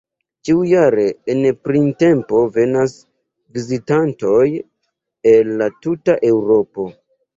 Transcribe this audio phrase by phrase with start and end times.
[0.47, 1.03] Ĉiujare
[1.33, 2.95] en printempo venas
[3.59, 4.41] vizitantoj
[5.33, 6.89] el la tuta Eŭropo.